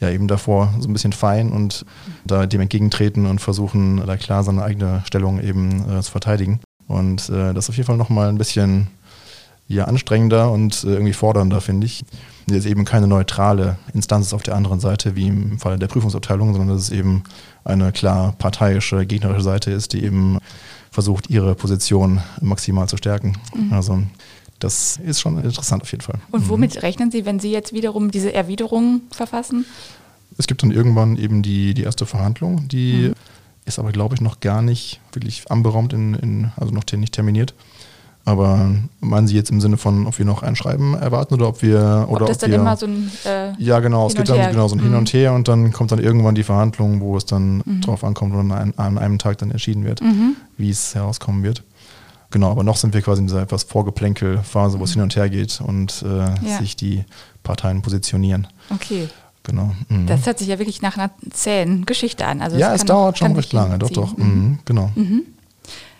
ja 0.00 0.10
eben 0.10 0.28
davor 0.28 0.74
so 0.78 0.88
ein 0.88 0.92
bisschen 0.92 1.12
fein 1.12 1.50
und 1.50 1.84
da 2.24 2.46
dem 2.46 2.60
entgegentreten 2.60 3.26
und 3.26 3.40
versuchen, 3.40 4.02
da 4.06 4.16
klar 4.16 4.44
seine 4.44 4.62
eigene 4.62 5.02
Stellung 5.06 5.40
eben 5.40 5.90
äh, 5.90 6.02
zu 6.02 6.10
verteidigen. 6.10 6.60
Und 6.88 7.28
äh, 7.28 7.52
das 7.52 7.64
ist 7.64 7.70
auf 7.70 7.76
jeden 7.76 7.86
Fall 7.86 7.96
nochmal 7.96 8.28
ein 8.28 8.38
bisschen 8.38 8.88
ja, 9.68 9.84
anstrengender 9.84 10.52
und 10.52 10.84
äh, 10.84 10.88
irgendwie 10.88 11.12
fordernder, 11.12 11.60
finde 11.60 11.86
ich. 11.86 12.04
Jetzt 12.48 12.66
eben 12.66 12.84
keine 12.84 13.08
neutrale 13.08 13.76
Instanz 13.92 14.32
auf 14.32 14.42
der 14.42 14.54
anderen 14.54 14.78
Seite, 14.78 15.16
wie 15.16 15.26
im 15.26 15.58
Falle 15.58 15.78
der 15.78 15.88
Prüfungsabteilung, 15.88 16.52
sondern 16.52 16.76
dass 16.76 16.84
es 16.84 16.90
eben 16.90 17.24
eine 17.64 17.90
klar 17.90 18.34
parteiische, 18.38 19.04
gegnerische 19.04 19.42
Seite 19.42 19.72
ist, 19.72 19.92
die 19.92 20.04
eben 20.04 20.38
versucht, 20.92 21.28
ihre 21.28 21.56
Position 21.56 22.20
maximal 22.40 22.88
zu 22.88 22.96
stärken. 22.96 23.36
Mhm. 23.54 23.72
Also 23.72 24.02
das 24.60 24.98
ist 25.04 25.20
schon 25.20 25.42
interessant 25.42 25.82
auf 25.82 25.90
jeden 25.90 26.02
Fall. 26.02 26.20
Und 26.30 26.44
mhm. 26.44 26.48
womit 26.48 26.82
rechnen 26.82 27.10
Sie, 27.10 27.26
wenn 27.26 27.40
Sie 27.40 27.50
jetzt 27.50 27.72
wiederum 27.72 28.12
diese 28.12 28.32
Erwiderung 28.32 29.02
verfassen? 29.10 29.66
Es 30.38 30.46
gibt 30.46 30.62
dann 30.62 30.70
irgendwann 30.70 31.16
eben 31.16 31.42
die, 31.42 31.74
die 31.74 31.82
erste 31.82 32.06
Verhandlung, 32.06 32.68
die 32.68 33.08
mhm. 33.08 33.14
Ist 33.66 33.78
aber, 33.78 33.92
glaube 33.92 34.14
ich, 34.14 34.20
noch 34.20 34.40
gar 34.40 34.62
nicht 34.62 35.00
wirklich 35.12 35.50
anberaumt, 35.50 35.92
in, 35.92 36.14
in, 36.14 36.52
also 36.56 36.72
noch 36.72 36.84
nicht 36.90 37.12
terminiert. 37.12 37.54
Aber 38.24 38.72
meinen 38.98 39.28
Sie 39.28 39.36
jetzt 39.36 39.50
im 39.50 39.60
Sinne 39.60 39.76
von, 39.76 40.06
ob 40.08 40.18
wir 40.18 40.24
noch 40.24 40.42
ein 40.42 40.56
Schreiben 40.56 40.94
erwarten 40.94 41.34
oder 41.34 41.46
ob 41.46 41.62
wir 41.62 42.06
oder 42.08 42.22
ob 42.22 42.26
das 42.26 42.38
ob 42.38 42.40
dann 42.40 42.50
wir, 42.50 42.58
immer 42.58 42.76
so 42.76 42.86
ein 42.86 43.10
äh, 43.24 43.52
ja 43.56 43.78
genau, 43.78 44.08
es 44.08 44.16
geht 44.16 44.28
dann 44.28 44.50
genau 44.50 44.66
so 44.66 44.74
ein 44.74 44.80
mhm. 44.80 44.84
Hin 44.84 44.94
und 44.96 45.12
Her 45.12 45.32
und 45.32 45.46
dann 45.46 45.72
kommt 45.72 45.92
dann 45.92 46.00
irgendwann 46.00 46.34
die 46.34 46.42
Verhandlung, 46.42 47.00
wo 47.00 47.16
es 47.16 47.24
dann 47.24 47.62
mhm. 47.64 47.82
drauf 47.82 48.02
ankommt 48.02 48.34
und 48.34 48.50
an, 48.50 48.74
an, 48.76 48.98
einem 48.98 49.18
Tag 49.20 49.38
dann 49.38 49.52
entschieden 49.52 49.84
wird, 49.84 50.00
mhm. 50.00 50.34
wie 50.56 50.70
es 50.70 50.96
herauskommen 50.96 51.44
wird. 51.44 51.62
Genau, 52.32 52.50
aber 52.50 52.64
noch 52.64 52.76
sind 52.76 52.94
wir 52.94 53.00
quasi 53.00 53.20
in 53.20 53.28
dieser 53.28 53.42
etwas 53.42 53.62
Vorgeplänkel-Phase, 53.62 54.80
wo 54.80 54.84
es 54.84 54.90
mhm. 54.90 54.94
hin 54.94 55.02
und 55.04 55.16
her 55.16 55.28
geht 55.28 55.60
und 55.60 56.02
äh, 56.02 56.18
ja. 56.18 56.58
sich 56.58 56.74
die 56.74 57.04
Parteien 57.44 57.80
positionieren. 57.80 58.48
Okay. 58.70 59.08
Genau. 59.46 59.70
Mhm. 59.88 60.06
Das 60.06 60.26
hört 60.26 60.38
sich 60.38 60.48
ja 60.48 60.58
wirklich 60.58 60.82
nach 60.82 60.96
einer 60.96 61.10
zähen 61.30 61.86
Geschichte 61.86 62.26
an. 62.26 62.42
Also 62.42 62.56
ja, 62.56 62.74
es 62.74 62.84
dauert 62.84 63.18
schon 63.18 63.32
recht 63.32 63.52
lange, 63.52 63.78
doch, 63.78 63.90
doch. 63.90 64.16
Mhm. 64.16 64.58
Genau. 64.64 64.90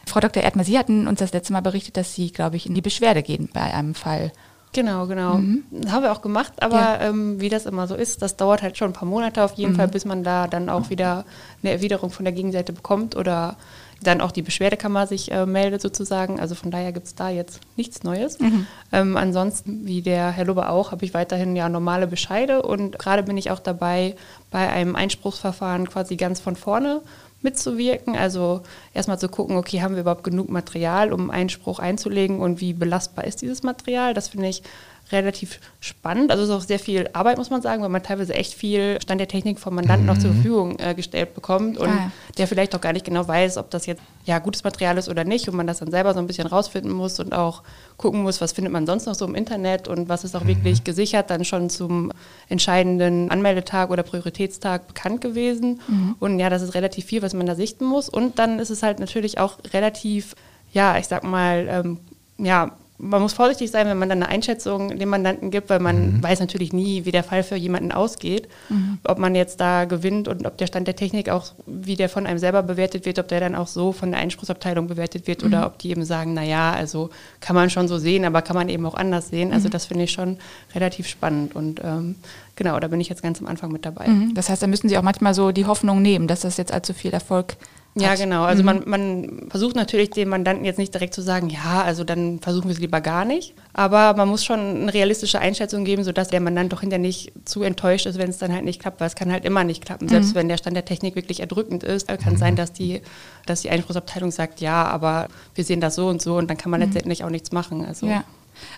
Frau 0.07 0.21
Dr. 0.21 0.43
Erdmer, 0.43 0.65
Sie 0.65 0.79
hatten 0.79 1.07
uns 1.07 1.21
das 1.21 1.33
letzte 1.33 1.53
Mal 1.53 1.61
berichtet, 1.61 1.97
dass 1.97 2.15
Sie, 2.15 2.33
glaube 2.33 2.57
ich, 2.57 2.67
in 2.67 2.75
die 2.75 2.81
Beschwerde 2.81 3.23
gehen 3.23 3.49
bei 3.53 3.63
einem 3.63 3.95
Fall. 3.95 4.33
Genau, 4.73 5.07
genau. 5.07 5.39
Mhm. 5.39 5.63
Haben 5.89 6.03
wir 6.03 6.13
auch 6.13 6.23
gemacht, 6.23 6.53
aber 6.61 6.77
ja. 6.77 7.01
ähm, 7.01 7.41
wie 7.41 7.49
das 7.49 7.67
immer 7.67 7.87
so 7.87 7.95
ist, 7.95 8.21
das 8.21 8.37
dauert 8.37 8.63
halt 8.63 8.77
schon 8.77 8.91
ein 8.91 8.93
paar 8.93 9.09
Monate 9.09 9.43
auf 9.43 9.55
jeden 9.55 9.73
mhm. 9.73 9.77
Fall, 9.77 9.89
bis 9.89 10.05
man 10.05 10.23
da 10.23 10.49
dann 10.49 10.69
auch 10.69 10.91
wieder 10.91 11.25
eine 11.63 11.73
Erwiderung 11.73 12.11
von 12.11 12.25
der 12.25 12.35
Gegenseite 12.35 12.73
bekommt 12.73 13.17
oder 13.17 13.57
dann 14.03 14.21
auch 14.21 14.33
die 14.33 14.43
Beschwerdekammer 14.43 15.07
sich 15.07 15.33
äh, 15.33 15.47
meldet 15.47 15.81
sozusagen. 15.81 16.39
Also 16.39 16.55
von 16.55 16.71
daher 16.71 16.93
gibt 16.93 17.07
es 17.07 17.15
da 17.15 17.31
jetzt 17.31 17.61
nichts 17.77 18.03
Neues. 18.03 18.39
Mhm. 18.39 18.67
Ähm, 18.93 19.17
ansonsten, 19.17 19.87
wie 19.87 20.03
der 20.03 20.31
Herr 20.31 20.45
Lubbe 20.45 20.69
auch, 20.69 20.93
habe 20.93 21.05
ich 21.05 21.15
weiterhin 21.15 21.57
ja 21.57 21.69
normale 21.69 22.07
Bescheide 22.07 22.63
und 22.63 22.99
gerade 22.99 23.23
bin 23.23 23.37
ich 23.37 23.51
auch 23.51 23.59
dabei, 23.59 24.15
bei 24.51 24.69
einem 24.69 24.97
Einspruchsverfahren 24.97 25.89
quasi 25.89 26.17
ganz 26.17 26.41
von 26.41 26.57
vorne 26.57 27.01
mitzuwirken. 27.43 28.17
Also 28.17 28.63
erstmal 28.95 29.19
zu 29.19 29.29
gucken, 29.29 29.57
okay, 29.57 29.83
haben 29.83 29.95
wir 29.95 30.03
überhaupt 30.03 30.25
genug 30.25 30.49
Material, 30.49 31.13
um 31.13 31.31
Einspruch 31.31 31.79
einzulegen 31.79 32.41
und 32.41 32.61
wie 32.61 32.73
belastbar 32.73 33.25
ist 33.25 33.43
dieses 33.43 33.63
Material? 33.63 34.15
Das 34.15 34.29
finde 34.29 34.49
ich 34.49 34.63
relativ 35.13 35.61
spannend. 35.81 36.31
Also 36.31 36.43
es 36.43 36.49
ist 36.49 36.55
auch 36.55 36.67
sehr 36.67 36.79
viel 36.79 37.09
Arbeit, 37.13 37.39
muss 37.39 37.51
man 37.51 37.63
sagen, 37.63 37.83
weil 37.83 37.89
man 37.89 38.03
teilweise 38.03 38.35
echt 38.35 38.55
viel 38.55 38.99
Stand 39.01 39.21
der 39.21 39.29
Technik 39.29 39.59
vom 39.59 39.75
Mandanten 39.75 40.07
mhm. 40.07 40.13
noch 40.13 40.19
zur 40.19 40.33
Verfügung 40.33 40.79
äh, 40.79 40.95
gestellt 40.95 41.35
bekommt 41.35 41.79
und 41.79 41.89
ah. 41.89 42.11
der 42.39 42.49
vielleicht 42.49 42.75
auch 42.75 42.81
gar 42.81 42.93
nicht 42.93 43.05
genau 43.05 43.27
weiß, 43.27 43.57
ob 43.59 43.71
das 43.71 43.87
jetzt 43.87 44.03
ja 44.25 44.41
gutes 44.41 44.65
Material 44.65 44.99
ist 44.99 45.09
oder 45.09 45.25
nicht 45.25 45.49
und 45.49 45.57
man 45.57 45.67
das 45.67 45.79
dann 45.79 45.91
selber 45.91 46.13
so 46.13 46.19
ein 46.19 46.27
bisschen 46.27 46.49
rausfinden 46.49 46.93
muss 46.93 47.21
und 47.21 47.33
auch 47.33 47.63
gucken 47.97 48.23
muss, 48.23 48.41
was 48.41 48.53
findet 48.53 48.73
man 48.73 48.87
sonst 48.87 49.07
noch 49.07 49.15
so 49.15 49.25
im 49.25 49.35
Internet 49.35 49.87
und 49.87 50.09
was 50.09 50.25
ist 50.25 50.35
auch 50.35 50.43
mhm. 50.43 50.49
wirklich 50.49 50.83
gesichert 50.85 51.31
dann 51.31 51.45
schon 51.45 51.71
zum 51.71 52.13
entscheidenden 52.49 53.31
Anmeldetag 53.31 53.91
oder 53.91 54.03
Prioritätstag 54.03 54.89
bekannt 54.89 55.21
gewesen. 55.21 55.81
Mhm. 55.87 56.17
Und 56.19 56.39
ja, 56.41 56.51
das 56.51 56.63
ist 56.63 56.75
relativ 56.75 57.05
viel, 57.05 57.23
was 57.23 57.35
man 57.35 57.47
da 57.47 57.55
sichten 57.55 57.85
muss. 57.85 58.09
Und 58.09 58.39
dann 58.39 58.59
ist 58.59 58.71
es 58.71 58.83
halt 58.83 58.99
natürlich 58.99 59.39
auch 59.39 59.59
relativ, 59.73 60.35
ja, 60.73 60.99
ich 60.99 61.07
sag 61.07 61.23
mal, 61.23 61.67
ähm, 61.69 61.99
ja, 62.39 62.73
man 62.99 63.21
muss 63.21 63.35
vorsichtig 63.35 63.71
sein, 63.71 63.87
wenn 63.87 63.99
man 63.99 64.09
dann 64.09 64.23
eine 64.23 64.31
Einschätzung 64.31 64.99
dem 64.99 65.09
Mandanten 65.09 65.51
gibt, 65.51 65.69
weil 65.69 65.81
man 65.81 66.17
mhm. 66.17 66.23
weiß 66.23 66.41
natürlich 66.41 66.73
nie, 66.73 67.05
wie 67.05 67.13
der 67.13 67.23
Fall 67.23 67.43
für 67.43 67.57
jemanden 67.57 67.93
ausgeht. 67.93 68.49
Mhm. 68.69 68.99
Ob 69.05 69.19
man 69.19 69.35
jetzt 69.35 69.61
da 69.61 69.85
gewinnt 69.85 70.29
und 70.29 70.47
ob 70.47 70.57
der 70.57 70.67
Stand 70.67 70.89
der 70.89 70.97
Technik 70.97 71.29
auch, 71.29 71.53
wie 71.67 71.97
der 71.97 72.09
von 72.09 72.27
einem 72.27 72.39
selber 72.39 72.63
bewertet 72.63 73.05
wird, 73.05 73.19
ob 73.19 73.29
der 73.29 73.41
dann 73.41 73.55
auch 73.55 73.67
so 73.67 73.93
von 73.93 74.11
der 74.11 74.21
Einspruchsabteilung 74.21 74.87
bewertet 74.87 75.27
wird 75.27 75.43
mhm. 75.43 75.49
oder 75.49 75.67
ob 75.67 75.79
die 75.79 75.91
eben 75.91 76.05
sagen, 76.05 76.35
naja, 76.35 76.73
also 76.73 77.11
kann 77.41 77.55
man 77.55 77.69
schon 77.69 77.89
so 77.89 77.99
sehen, 77.99 78.25
aber 78.25 78.41
kann 78.43 78.57
man 78.57 78.69
eben 78.69 78.87
auch 78.87 78.95
anders 78.95 79.29
sehen. 79.29 79.53
Also 79.53 79.69
mhm. 79.69 79.73
das 79.73 79.87
finde 79.87 80.05
ich 80.05 80.13
schon 80.13 80.39
relativ 80.75 81.07
spannend 81.07 81.55
und 81.55 81.81
ähm, 81.85 82.17
genau, 82.55 82.81
da 82.81 82.89
bin 82.89 83.01
ich 83.01 83.09
jetzt 83.09 83.23
ganz 83.23 83.41
am 83.41 83.47
Anfang 83.47 83.73
mit 83.73 83.85
dabei. 83.85 84.09
Mhm. 84.09 84.35
Das 84.35 84.49
heißt, 84.49 84.63
da 84.63 84.67
müssen 84.67 84.89
Sie 84.89 84.97
auch 84.97 85.03
manchmal 85.03 85.35
so 85.35 85.53
die 85.53 85.67
Hoffnung 85.67 86.01
nehmen, 86.01 86.27
dass 86.29 86.41
das 86.41 86.57
jetzt 86.57 86.73
allzu 86.73 86.95
viel 86.95 87.13
Erfolg 87.13 87.57
ja, 87.99 88.15
genau. 88.15 88.45
Also 88.45 88.63
mhm. 88.63 88.67
man, 88.67 88.83
man 88.87 89.47
versucht 89.49 89.75
natürlich 89.75 90.11
dem 90.11 90.29
Mandanten 90.29 90.67
jetzt 90.67 90.79
nicht 90.79 90.93
direkt 90.93 91.15
zu 91.15 91.23
sagen, 91.23 91.49
ja, 91.49 91.83
also 91.83 92.05
dann 92.05 92.41
versuchen 92.41 92.69
wir 92.69 92.75
es 92.75 92.79
lieber 92.79 93.01
gar 93.01 93.25
nicht. 93.25 93.55
Aber 93.73 94.15
man 94.15 94.29
muss 94.29 94.45
schon 94.45 94.61
eine 94.61 94.93
realistische 94.93 95.39
Einschätzung 95.39 95.85
geben, 95.85 96.05
sodass 96.05 96.29
der 96.29 96.41
Mandant 96.41 96.73
doch 96.73 96.81
hinterher 96.81 97.01
nicht 97.01 97.33
zu 97.47 97.63
enttäuscht 97.63 98.05
ist, 98.05 98.19
wenn 98.19 98.29
es 98.29 98.37
dann 98.37 98.53
halt 98.53 98.65
nicht 98.65 98.81
klappt, 98.81 99.01
weil 99.01 99.07
es 99.07 99.15
kann 99.15 99.33
halt 99.33 99.47
immer 99.47 99.65
nicht 99.65 99.83
klappen. 99.83 100.09
Selbst 100.09 100.31
mhm. 100.31 100.35
wenn 100.35 100.49
der 100.49 100.59
Stand 100.59 100.77
der 100.77 100.85
Technik 100.85 101.17
wirklich 101.17 101.41
erdrückend 101.41 101.85
ist, 101.85 102.09
kann 102.09 102.19
es 102.19 102.33
mhm. 102.33 102.37
sein, 102.37 102.57
dass 102.57 102.73
die, 102.73 103.01
dass 103.47 103.63
die 103.63 103.71
Einspruchsabteilung 103.71 104.31
sagt, 104.31 104.61
ja, 104.61 104.85
aber 104.85 105.29
wir 105.55 105.65
sehen 105.65 105.81
das 105.81 105.95
so 105.95 106.09
und 106.09 106.21
so 106.21 106.37
und 106.37 106.51
dann 106.51 106.59
kann 106.59 106.71
man 106.71 106.81
mhm. 106.81 106.87
letztendlich 106.87 107.25
auch 107.25 107.31
nichts 107.31 107.51
machen. 107.51 107.85
Also 107.85 108.07
ja. 108.07 108.25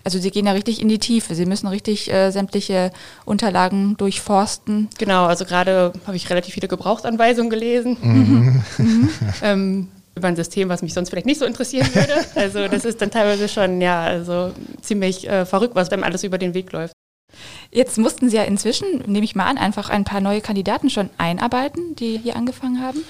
Also 0.04 0.18
Sie 0.18 0.30
gehen 0.30 0.46
ja 0.46 0.52
richtig 0.52 0.80
in 0.80 0.88
die 0.88 0.98
Tiefe. 0.98 1.34
Sie 1.34 1.46
müssen 1.46 1.66
richtig 1.68 2.12
äh, 2.12 2.30
sämtliche 2.30 2.90
Unterlagen 3.24 3.96
durchforsten. 3.96 4.88
Genau, 4.98 5.26
also 5.26 5.44
gerade 5.44 5.92
habe 6.06 6.16
ich 6.16 6.30
relativ 6.30 6.54
viele 6.54 6.68
Gebrauchsanweisungen 6.68 7.50
gelesen. 7.50 7.96
Mhm. 8.00 8.64
Mhm. 8.78 9.10
ähm, 9.42 9.88
über 10.16 10.28
ein 10.28 10.36
System, 10.36 10.68
was 10.68 10.82
mich 10.82 10.94
sonst 10.94 11.10
vielleicht 11.10 11.26
nicht 11.26 11.38
so 11.38 11.46
interessieren 11.46 11.88
würde. 11.94 12.14
Also 12.34 12.68
das 12.68 12.84
ist 12.84 13.00
dann 13.00 13.10
teilweise 13.10 13.48
schon 13.48 13.80
ja 13.80 14.02
also 14.02 14.52
ziemlich 14.82 15.28
äh, 15.28 15.46
verrückt, 15.46 15.74
was 15.74 15.90
einem 15.90 16.04
alles 16.04 16.24
über 16.24 16.38
den 16.38 16.54
Weg 16.54 16.72
läuft. 16.72 16.92
Jetzt 17.70 17.98
mussten 17.98 18.28
Sie 18.28 18.36
ja 18.36 18.44
inzwischen, 18.44 19.02
nehme 19.06 19.24
ich 19.24 19.34
mal 19.34 19.46
an, 19.46 19.58
einfach 19.58 19.90
ein 19.90 20.04
paar 20.04 20.20
neue 20.20 20.40
Kandidaten 20.40 20.90
schon 20.90 21.10
einarbeiten, 21.18 21.94
die 21.96 22.18
hier 22.18 22.36
angefangen 22.36 22.82
haben. 22.82 23.04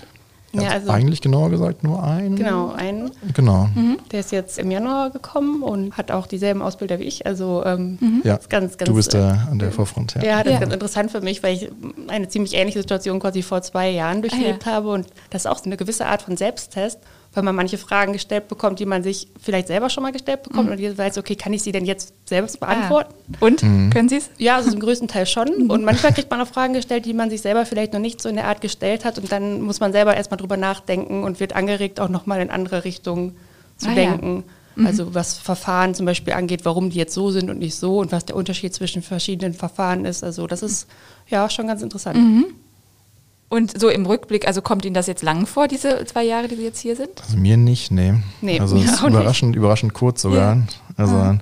Ja, 0.53 0.63
Ja, 0.63 0.71
also 0.71 0.91
eigentlich 0.91 1.21
genauer 1.21 1.51
gesagt 1.51 1.85
nur 1.85 2.03
ein. 2.03 2.37
Genau, 2.37 2.73
einen. 2.73 3.11
Genau. 3.35 3.69
Der 4.11 4.21
ist 4.21 4.33
jetzt 4.33 4.59
im 4.59 4.71
Januar 4.71 5.11
gekommen 5.11 5.63
und 5.63 5.97
hat 5.97 6.11
auch 6.11 6.27
dieselben 6.27 6.63
Ausbilder 6.63 6.99
wie 6.99 7.05
ich. 7.05 7.27
Also 7.27 7.63
ähm, 7.67 7.99
Ja, 8.25 8.37
ist 8.37 8.49
ganz, 8.49 8.79
ganz, 8.79 8.89
du 8.89 8.95
bist 8.95 9.15
äh, 9.15 9.19
da 9.19 9.49
an 9.51 9.59
der 9.59 9.73
Vorfront. 9.73 10.15
Ja. 10.15 10.23
Ja, 10.25 10.37
das 10.43 10.47
Ja. 10.47 10.55
ist 10.55 10.61
ganz 10.61 10.73
interessant 10.73 11.11
für 11.11 11.21
mich, 11.21 11.43
weil 11.43 11.55
ich 11.55 11.71
eine 12.09 12.29
ziemlich 12.29 12.55
ähnliche 12.55 12.79
Situation 12.81 13.21
quasi 13.21 13.43
vor 13.43 13.61
zwei 13.63 13.91
Jahren 13.91 14.23
durchlebt 14.23 14.67
Ah, 14.67 14.71
ja. 14.71 14.77
habe. 14.77 14.89
Und 14.91 15.07
das 15.31 15.43
ist 15.43 15.47
auch 15.51 15.59
so 15.59 15.65
eine 15.67 15.77
gewisse 15.77 16.07
Art 16.07 16.23
von 16.23 16.37
Selbsttest, 16.39 16.99
weil 17.39 17.45
man 17.45 17.55
manche 17.55 17.79
Fragen 17.79 18.13
gestellt 18.13 18.49
bekommt, 18.49 18.81
die 18.81 18.85
man 18.87 19.05
sich 19.05 19.29
vielleicht 19.41 19.69
selber 19.69 19.89
schon 19.91 20.03
mal 20.03 20.11
gestellt 20.11 20.43
bekommt 20.43 20.67
Mhm. 20.67 20.73
und 20.73 20.81
jetzt 20.81 20.99
weiß, 20.99 21.17
okay, 21.19 21.37
kann 21.37 21.53
ich 21.53 21.63
sie 21.63 21.71
denn 21.71 21.85
jetzt 21.85 22.13
selbst 22.27 22.59
beantworten? 22.59 23.15
Ah. 23.35 23.37
Und? 23.47 23.61
Können 23.61 24.09
Sie 24.09 24.17
es? 24.17 24.29
Ja, 24.39 24.57
also 24.57 24.71
zum 24.73 24.81
größten 24.81 25.07
Teil 25.07 25.25
schon. 25.27 25.49
Mhm. 25.67 25.71
Und 25.71 25.85
manchmal 25.85 26.13
kriegt 26.13 26.29
man 26.31 26.41
auch 26.41 26.49
Fragen 26.49 26.75
gestellt, 26.75 27.07
die 27.07 27.15
man 27.15 27.31
sich 27.31 27.41
selber 27.43 27.65
vielleicht 27.65 27.93
noch 27.93 28.01
nicht 28.01 28.21
so 28.21 28.29
in 28.29 28.35
der 28.35 28.49
Art 28.49 28.61
gestellt 28.61 29.05
hat. 29.05 29.19
Und 29.19 29.31
dann 29.31 29.63
muss 29.63 29.79
man 29.79 29.93
selber 29.93 30.17
erstmal 30.17 30.39
drüber 30.39 30.57
nachdenken 30.57 31.23
und 31.23 31.39
wird 31.39 31.55
angeregt, 31.55 32.01
auch 32.01 32.09
nochmal 32.09 32.41
in 32.41 32.51
andere 32.51 32.85
Richtungen 32.85 33.37
zu 33.77 33.87
Ah, 33.89 33.93
ja. 33.93 33.95
denken. 34.11 34.43
Also 34.85 35.13
was 35.15 35.39
Verfahren 35.39 35.95
zum 35.95 36.07
Beispiel 36.07 36.35
angeht, 36.35 36.65
warum 36.65 36.91
die 36.91 36.99
jetzt 36.99 37.13
so 37.15 37.31
sind 37.33 37.51
und 37.51 37.59
nicht 37.59 37.75
so 37.75 37.99
und 37.99 38.13
was 38.13 38.25
der 38.27 38.37
Unterschied 38.37 38.73
zwischen 38.75 39.03
verschiedenen 39.03 39.53
Verfahren 39.55 40.05
ist. 40.05 40.23
Also 40.23 40.47
das 40.47 40.63
ist 40.63 40.87
ja 41.29 41.49
schon 41.51 41.67
ganz 41.67 41.83
interessant. 41.83 42.17
Mhm. 43.51 43.57
Und 43.57 43.81
so 43.81 43.89
im 43.89 44.07
Rückblick, 44.07 44.47
also 44.47 44.63
kommt 44.63 44.85
Ihnen 44.85 44.95
das 44.95 45.07
jetzt 45.07 45.23
lang 45.23 45.47
vor, 45.47 45.69
diese 45.69 46.05
zwei 46.05 46.25
Jahre, 46.25 46.49
die 46.49 46.57
Sie 46.57 46.65
jetzt 46.65 46.81
hier 46.81 46.97
sind? 46.97 47.21
Also 47.23 47.37
mir 47.37 47.57
nicht, 47.57 47.91
nee. 47.91 48.15
Nee, 48.41 48.61
also 48.61 48.77
mir 48.77 48.85
es 48.85 48.93
ist 48.93 48.99
auch 49.03 49.09
nicht. 49.09 49.15
überraschend, 49.15 49.57
überraschend 49.57 49.95
kurz 49.95 50.23
sogar. 50.23 50.57
Ja. 50.57 50.63
Also 50.97 51.15
aber 51.17 51.39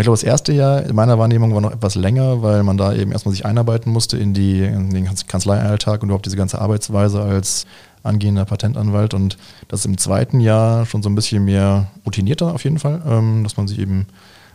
ich 0.00 0.04
glaube, 0.04 0.16
das 0.16 0.22
erste 0.22 0.52
Jahr 0.52 0.84
in 0.84 0.94
meiner 0.94 1.18
Wahrnehmung 1.18 1.52
war 1.54 1.60
noch 1.60 1.72
etwas 1.72 1.96
länger, 1.96 2.42
weil 2.42 2.62
man 2.62 2.78
da 2.78 2.94
eben 2.94 3.12
erstmal 3.12 3.34
sich 3.34 3.44
einarbeiten 3.44 3.92
musste 3.92 4.16
in, 4.16 4.32
die, 4.32 4.60
in 4.62 4.90
den 4.90 5.04
Kanz- 5.04 5.26
Kanzleialltag 5.26 6.02
und 6.02 6.08
überhaupt 6.08 6.24
diese 6.24 6.36
ganze 6.36 6.60
Arbeitsweise 6.60 7.20
als 7.20 7.66
angehender 8.02 8.44
Patentanwalt. 8.46 9.12
Und 9.12 9.36
das 9.68 9.80
ist 9.80 9.86
im 9.86 9.98
zweiten 9.98 10.40
Jahr 10.40 10.86
schon 10.86 11.02
so 11.02 11.10
ein 11.10 11.14
bisschen 11.14 11.44
mehr 11.44 11.88
routinierter 12.06 12.54
auf 12.54 12.64
jeden 12.64 12.78
Fall, 12.78 13.02
ähm, 13.06 13.42
dass 13.44 13.56
man 13.58 13.68
sich 13.68 13.78
eben 13.78 14.06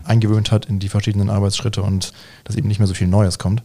eingewöhnt 0.06 0.52
hat 0.52 0.66
in 0.66 0.80
die 0.80 0.90
verschiedenen 0.90 1.30
Arbeitsschritte 1.30 1.84
und 1.84 2.14
dass 2.46 2.56
eben 2.56 2.68
nicht 2.68 2.80
mehr 2.80 2.88
so 2.88 2.94
viel 2.94 3.08
Neues 3.08 3.38
kommt. 3.38 3.62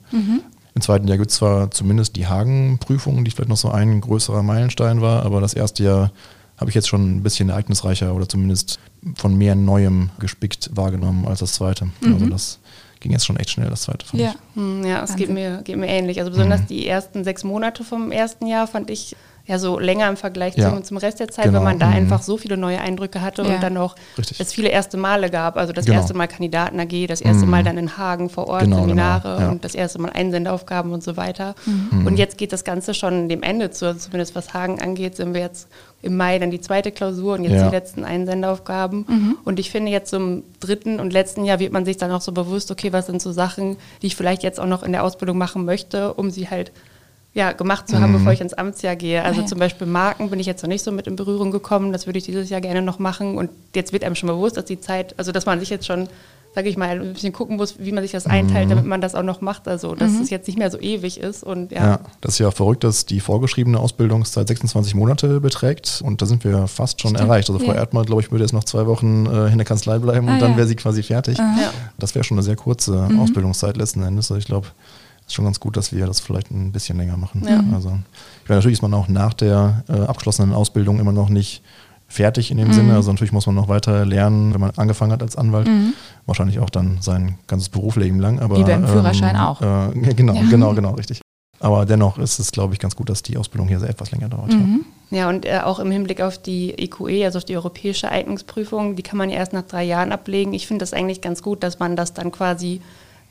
Im 0.75 0.81
zweiten 0.83 1.07
Jahr 1.09 1.19
gibt 1.19 1.31
es 1.31 1.37
zwar 1.37 1.71
zumindest 1.71 2.17
die 2.17 2.27
Hagen-Prüfung, 2.27 3.25
die 3.25 3.31
vielleicht 3.31 3.51
noch 3.51 3.57
so 3.57 3.71
ein 3.71 4.01
größerer 4.01 4.43
Meilenstein 4.43 5.01
war, 5.01 5.25
aber 5.25 5.41
das 5.41 5.55
erste 5.55 5.85
Jahr 5.85 6.13
habe 6.59 6.71
ich 6.71 6.75
jetzt 6.75 6.89
schon 6.89 7.17
ein 7.17 7.23
bisschen 7.23 7.49
ereignisreicher 7.51 8.15
oder 8.15 8.29
zumindest 8.29 8.79
von 9.17 9.37
mehr 9.37 9.55
Neuem 9.55 10.11
gespickt 10.19 10.71
wahrgenommen 10.75 11.27
als 11.27 11.41
das 11.41 11.53
zweite. 11.55 11.89
Also 12.05 12.27
das 12.27 12.59
ging 13.01 13.11
jetzt 13.13 13.27
schon 13.27 13.37
echt 13.37 13.51
schnell, 13.51 13.69
das 13.69 13.83
zweite. 13.83 14.07
fand 14.07 14.23
ich. 14.23 14.31
Hm, 14.55 14.85
Ja, 14.85 15.03
es 15.03 15.17
geht 15.17 15.29
mir, 15.29 15.61
geht 15.65 15.77
mir 15.77 15.89
ähnlich. 15.89 16.21
Also 16.21 16.31
besonders 16.31 16.61
Mhm. 16.63 16.67
die 16.69 16.87
ersten 16.87 17.25
sechs 17.25 17.43
Monate 17.43 17.83
vom 17.85 18.13
ersten 18.13 18.47
Jahr 18.47 18.67
fand 18.69 18.91
ich 18.91 19.17
ja 19.53 19.59
so 19.59 19.79
länger 19.79 20.09
im 20.09 20.17
Vergleich 20.17 20.57
Ja. 20.57 20.71
zum, 20.71 20.83
zum 20.83 20.97
Rest 20.97 21.21
der 21.21 21.29
Zeit, 21.29 21.45
Genau, 21.45 21.59
weil 21.59 21.65
man 21.65 21.79
da 21.79 21.87
mhm. 21.89 21.93
einfach 21.97 22.23
so 22.23 22.37
viele 22.37 22.57
neue 22.57 22.81
Eindrücke 22.81 23.21
hatte 23.21 23.43
Ja. 23.43 23.55
und 23.55 23.63
dann 23.63 23.77
auch 23.77 23.95
Richtig. 24.19 24.41
es 24.41 24.53
viele 24.53 24.69
erste 24.71 24.97
Male 24.97 25.31
gab. 25.31 25.57
Also 25.57 25.73
das 25.73 25.85
Genau. 25.87 25.99
erste 25.99 26.15
Mal 26.15 26.27
Kandidaten 26.27 26.81
AG, 26.81 27.07
das 27.07 27.21
erste 27.21 27.45
Mhm. 27.45 27.51
Mal 27.51 27.63
dann 27.63 27.79
in 27.79 27.97
Hagen 27.97 28.29
vor 28.31 28.49
Ort 28.49 28.63
Genau, 28.65 28.81
Seminare 28.81 29.29
genau, 29.37 29.41
ja. 29.41 29.51
und 29.51 29.65
das 29.65 29.75
erste 29.75 30.01
Mal 30.01 30.11
Einsendeaufgaben 30.11 30.93
und 30.93 31.03
so 31.05 31.17
weiter. 31.17 31.55
Mhm. 31.67 32.07
Und 32.07 32.19
jetzt 32.19 32.39
geht 32.39 32.53
das 32.53 32.65
Ganze 32.65 32.95
schon 32.95 33.29
dem 33.29 33.43
Ende 33.43 33.71
zu, 33.71 33.87
also 33.87 33.99
zumindest 34.01 34.35
was 34.35 34.53
Hagen 34.55 34.81
angeht, 34.83 35.17
sind 35.17 35.35
wir 35.35 35.41
jetzt 35.43 35.69
im 36.03 36.17
Mai 36.17 36.39
dann 36.41 36.51
die 36.51 36.61
zweite 36.61 36.91
Klausur 36.91 37.35
und 37.35 37.45
jetzt 37.45 37.53
Ja. 37.61 37.69
die 37.69 37.75
letzten 37.77 38.05
Einsendeaufgaben. 38.05 39.37
Und 39.45 39.59
ich 39.61 39.71
finde 39.71 39.93
jetzt 39.93 40.11
zum 40.11 40.43
dritten 40.61 40.99
und 40.99 41.13
letzten 41.13 41.45
Jahr 41.45 41.61
wird 41.61 41.73
man 41.73 41.85
sich 41.85 41.97
dann 41.97 42.11
auch 42.11 42.21
so 42.21 42.33
bewusst, 42.33 42.71
okay, 42.73 42.93
was 42.93 43.07
sind 43.07 43.23
so 43.23 43.31
Sachen, 43.33 43.77
die 44.03 44.09
ich 44.09 44.17
vielleicht 44.17 44.43
jetzt 44.43 44.59
auch 44.59 44.67
noch 44.67 44.83
in 44.83 44.91
der 44.93 45.05
Ausbildung 45.05 45.39
machen 45.39 45.65
möchte, 45.65 46.15
um 46.15 46.31
sie 46.31 46.49
halt 46.51 46.73
ja, 47.35 47.53
gemacht 47.53 47.89
zu 47.89 47.99
haben, 48.01 48.13
Mhm. 48.13 48.19
bevor 48.19 48.33
ich 48.33 48.41
ins 48.43 48.53
Amtsjahr 48.55 48.95
gehe. 48.97 49.23
Also 49.23 49.41
Ah, 49.41 49.43
ja. 49.45 49.49
zum 49.49 49.59
Beispiel 49.59 49.87
Marken 49.87 50.29
bin 50.31 50.39
ich 50.39 50.47
jetzt 50.47 50.63
noch 50.63 50.69
nicht 50.69 50.85
so 50.85 50.93
mit 50.93 51.07
in 51.07 51.17
Berührung 51.17 51.51
gekommen. 51.51 51.93
Das 51.93 52.07
würde 52.07 52.19
ich 52.19 52.25
dieses 52.25 52.51
Jahr 52.51 52.61
gerne 52.61 52.83
noch 52.83 52.99
machen. 52.99 53.39
Und 53.39 53.49
jetzt 53.75 53.93
wird 53.93 54.05
einem 54.05 54.15
schon 54.17 54.29
bewusst, 54.29 54.57
dass 54.59 54.67
die 54.67 54.81
Zeit, 54.81 55.15
also 55.19 55.33
dass 55.33 55.47
man 55.47 55.59
sich 55.59 55.71
jetzt 55.71 55.87
schon, 55.87 56.09
sage 56.55 56.69
ich 56.69 56.77
mal, 56.77 57.01
ein 57.01 57.15
bisschen 57.15 57.33
gucken 57.33 57.57
muss, 57.57 57.77
wie 57.79 57.91
man 57.93 58.03
sich 58.03 58.13
das 58.13 58.27
einteilt, 58.27 58.71
damit 58.71 58.85
man 58.85 59.01
das 59.01 59.15
auch 59.15 59.23
noch 59.23 59.41
macht. 59.41 59.67
Also 59.67 59.95
dass 59.95 60.13
es 60.21 60.29
jetzt 60.29 60.47
nicht 60.47 60.59
mehr 60.59 60.71
so 60.71 60.79
ewig 60.79 61.19
ist. 61.21 61.43
Und 61.43 61.73
ja, 61.73 61.83
Ja, 61.93 62.01
das 62.21 62.35
ist 62.35 62.39
ja 62.41 62.51
verrückt, 62.51 62.85
dass 62.85 63.07
die 63.07 63.21
vorgeschriebene 63.21 63.79
Ausbildungszeit 63.81 64.47
26 64.49 64.95
Monate 64.95 65.41
beträgt 65.41 66.03
und 66.05 66.21
da 66.21 66.27
sind 66.27 66.45
wir 66.45 66.67
fast 66.69 67.01
schon 67.01 67.15
erreicht. 67.15 67.49
Also 67.49 67.61
Frau 67.65 67.73
Ja. 67.73 67.79
Erdmann, 67.79 68.05
glaube 68.05 68.21
ich, 68.21 68.31
würde 68.31 68.45
jetzt 68.45 68.53
noch 68.53 68.65
zwei 68.65 68.85
Wochen 68.87 69.25
äh, 69.25 69.47
in 69.49 69.57
der 69.57 69.65
Kanzlei 69.65 69.99
bleiben 69.99 70.29
Ah, 70.29 70.35
und 70.35 70.43
dann 70.43 70.59
wäre 70.59 70.67
sie 70.67 70.77
quasi 70.77 71.03
fertig. 71.03 71.39
Das 71.99 72.15
wäre 72.15 72.25
schon 72.25 72.37
eine 72.37 72.43
sehr 72.43 72.57
kurze 72.57 73.09
Ausbildungszeit 73.19 73.79
letzten 73.79 74.03
Endes. 74.03 74.31
Also 74.31 74.39
ich 74.39 74.45
glaube, 74.45 74.67
ist 75.33 75.37
schon 75.37 75.45
ganz 75.47 75.61
gut, 75.61 75.77
dass 75.77 75.93
wir 75.93 76.07
das 76.07 76.21
vielleicht 76.21 76.51
ein 76.51 76.73
bisschen 76.73 76.99
länger 76.99 77.17
machen. 77.17 77.43
Ja. 77.49 77.63
Also, 77.75 77.89
ich 78.43 78.49
meine, 78.49 78.59
natürlich 78.59 78.79
ist 78.79 78.83
man 78.83 78.93
auch 78.95 79.09
nach 79.09 79.33
der 79.33 79.83
äh, 79.89 79.93
abgeschlossenen 79.93 80.53
Ausbildung 80.53 81.01
immer 81.01 81.13
noch 81.13 81.31
nicht 81.31 81.63
fertig 82.07 82.51
in 82.51 82.59
dem 82.59 82.75
Sinne. 82.75 82.95
Also 82.95 83.11
natürlich 83.11 83.33
muss 83.33 83.47
man 83.47 83.55
noch 83.55 83.69
weiter 83.69 84.05
lernen, 84.05 84.53
wenn 84.53 84.61
man 84.61 84.73
angefangen 84.77 85.13
hat 85.13 85.23
als 85.23 85.37
Anwalt. 85.37 85.67
Wahrscheinlich 86.27 86.59
auch 86.59 86.69
dann 86.69 86.99
sein 87.01 87.39
ganzes 87.47 87.71
Berufsleben 87.71 88.21
lang. 88.21 88.39
Aber, 88.41 88.59
Wie 88.59 88.65
beim 88.65 88.87
Führerschein 88.87 89.35
auch. 89.35 89.63
Äh, 89.63 90.13
genau, 90.15 90.35
Ja. 90.35 90.43
genau, 90.51 90.75
genau, 90.75 90.91
richtig. 90.91 91.23
Aber 91.59 91.87
dennoch 91.87 92.19
ist 92.19 92.39
es, 92.39 92.53
glaube 92.53 92.75
ich, 92.75 92.81
ganz 92.81 92.97
gut, 92.97 93.09
dass 93.09 93.23
die 93.23 93.39
Ausbildung 93.39 93.69
hier 93.69 93.81
sehr 93.81 93.89
etwas 93.89 94.11
länger 94.11 94.29
dauert. 94.29 94.53
Ja. 94.53 94.59
Ja, 95.11 95.29
und 95.29 95.47
äh, 95.47 95.61
auch 95.63 95.79
im 95.79 95.91
Hinblick 95.91 96.21
auf 96.21 96.37
die 96.39 96.71
EQE, 96.73 97.25
also 97.25 97.39
auf 97.39 97.45
die 97.45 97.57
europäische 97.57 98.11
Eignungsprüfung, 98.11 98.97
die 98.97 99.03
kann 99.03 99.17
man 99.19 99.31
ja 99.31 99.37
erst 99.37 99.53
nach 99.55 99.63
drei 99.63 99.85
Jahren 99.85 100.13
ablegen. 100.13 100.53
Ich 100.53 100.67
finde 100.67 100.83
das 100.83 100.93
eigentlich 100.93 101.21
ganz 101.21 101.43
gut, 101.43 101.63
dass 101.63 101.79
man 101.79 101.97
das 101.97 102.13
dann 102.15 102.33
quasi 102.33 102.81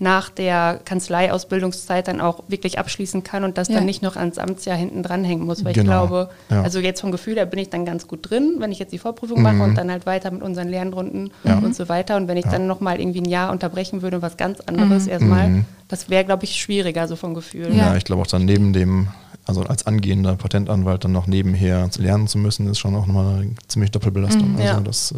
nach 0.01 0.29
der 0.31 0.79
Kanzleiausbildungszeit 0.83 2.07
dann 2.07 2.21
auch 2.21 2.43
wirklich 2.47 2.79
abschließen 2.79 3.21
kann 3.23 3.43
und 3.43 3.57
das 3.59 3.67
Ja. 3.67 3.75
dann 3.75 3.85
nicht 3.85 4.01
noch 4.01 4.15
ans 4.15 4.39
Amtsjahr 4.39 4.75
hinten 4.75 5.03
dranhängen 5.03 5.45
muss. 5.45 5.63
Weil 5.63 5.71
ich 5.71 5.77
Genau, 5.77 6.07
glaube, 6.07 6.29
ja. 6.49 6.63
also 6.63 6.79
jetzt 6.79 7.01
vom 7.01 7.11
Gefühl, 7.11 7.35
da 7.35 7.45
bin 7.45 7.59
ich 7.59 7.69
dann 7.69 7.85
ganz 7.85 8.07
gut 8.07 8.27
drin, 8.29 8.55
wenn 8.57 8.71
ich 8.71 8.79
jetzt 8.79 8.91
die 8.93 8.97
Vorprüfung 8.97 9.41
mache 9.43 9.61
und 9.61 9.75
dann 9.75 9.91
halt 9.91 10.07
weiter 10.07 10.31
mit 10.31 10.41
unseren 10.41 10.69
Lernrunden 10.69 11.25
Mhm. 11.25 11.29
Ja. 11.43 11.57
und 11.59 11.75
so 11.75 11.87
weiter. 11.87 12.17
Und 12.17 12.27
wenn 12.27 12.37
ich 12.37 12.45
dann 12.45 12.65
nochmal 12.65 12.99
irgendwie 12.99 13.21
ein 13.21 13.29
Jahr 13.29 13.51
unterbrechen 13.51 14.01
würde 14.01 14.15
und 14.17 14.21
was 14.23 14.37
ganz 14.37 14.59
anderes 14.61 15.05
erstmal, 15.05 15.49
Mhm. 15.49 15.65
das 15.87 16.09
wäre, 16.09 16.25
glaube 16.25 16.45
ich, 16.45 16.55
schwieriger 16.59 17.07
so 17.07 17.15
vom 17.15 17.35
Gefühl. 17.35 17.69
Ja. 17.69 17.91
Ja, 17.91 17.95
ich 17.95 18.03
glaube 18.03 18.23
auch 18.23 18.27
dann 18.27 18.45
neben 18.45 18.73
dem, 18.73 19.09
also 19.45 19.61
als 19.61 19.85
angehender 19.85 20.35
Patentanwalt 20.35 21.03
dann 21.03 21.11
noch 21.11 21.27
nebenher 21.27 21.91
zu 21.91 22.01
lernen 22.01 22.27
zu 22.27 22.39
müssen, 22.39 22.67
ist 22.67 22.79
schon 22.79 22.95
auch 22.95 23.05
nochmal 23.05 23.41
eine 23.41 23.51
ziemlich 23.67 23.91
Doppelbelastung. 23.91 24.53
Also 24.57 24.63
ja. 24.63 24.79
das 24.79 25.13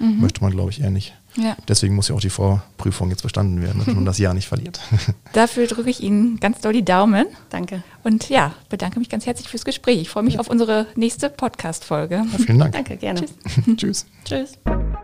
äh, 0.00 0.04
möchte 0.04 0.42
man, 0.42 0.52
glaube 0.52 0.70
ich, 0.70 0.80
eher 0.80 0.90
nicht. 0.90 1.14
Ja. 1.36 1.56
Deswegen 1.68 1.94
muss 1.94 2.08
ja 2.08 2.16
auch 2.16 2.20
die 2.20 2.30
Vorprüfung 2.30 3.10
jetzt 3.10 3.22
bestanden 3.22 3.62
werden, 3.62 3.78
damit 3.80 3.94
man 3.98 4.04
das 4.04 4.18
Jahr 4.18 4.34
nicht 4.34 4.48
verliert. 4.48 4.80
Dafür 5.32 5.66
drücke 5.66 5.88
ich 5.90 6.02
Ihnen 6.02 6.38
ganz 6.40 6.60
doll 6.60 6.72
die 6.72 6.84
Daumen. 6.84 7.26
Danke. 7.50 7.84
Und 8.02 8.28
ja, 8.30 8.52
bedanke 8.68 8.98
mich 8.98 9.08
ganz 9.08 9.26
herzlich 9.26 9.46
fürs 9.48 9.64
Gespräch. 9.64 10.00
Ich 10.00 10.08
freue 10.08 10.24
mich 10.24 10.40
auf 10.40 10.48
unsere 10.48 10.86
nächste 10.96 11.30
Podcast-Folge. 11.30 12.16
Ja, 12.16 12.26
vielen 12.38 12.58
Dank. 12.58 12.72
Danke, 12.72 12.96
gerne. 12.96 13.26
Tschüss. 13.76 14.06
Tschüss. 14.24 14.54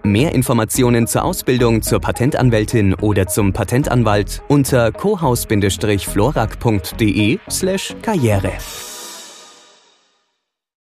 Mehr 0.02 0.34
Informationen 0.34 1.06
zur 1.06 1.22
Ausbildung 1.24 1.82
zur 1.82 2.00
Patentanwältin 2.00 2.94
oder 2.94 3.26
zum 3.26 3.52
Patentanwalt 3.52 4.40
unter 4.48 4.92
cohaus-florak.de 4.92 7.38
slash 7.50 7.94
karriere. 8.02 8.52